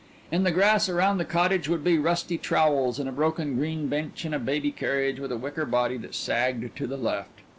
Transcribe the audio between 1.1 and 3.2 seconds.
the cottage would be rusty trowels and a